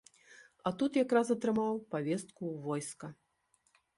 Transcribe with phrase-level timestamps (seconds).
[0.67, 3.07] А тут якраз атрымаў павестку ў войска.